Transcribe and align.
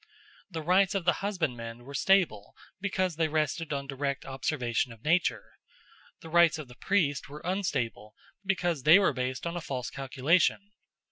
The 0.49 0.63
rites 0.63 0.95
of 0.95 1.05
the 1.05 1.17
husbandman 1.21 1.83
were 1.85 1.93
stable 1.93 2.55
because 2.79 3.17
they 3.17 3.27
rested 3.27 3.71
on 3.71 3.85
direct 3.85 4.25
observation 4.25 4.91
of 4.91 5.03
nature: 5.03 5.53
the 6.21 6.29
rites 6.29 6.57
of 6.57 6.67
the 6.67 6.73
priest 6.73 7.29
were 7.29 7.43
unstable 7.45 8.15
because 8.43 8.81
they 8.81 8.97
were 8.97 9.13
based 9.13 9.45
on 9.45 9.55
a 9.55 9.61
false 9.61 9.91
calculation. 9.91 10.71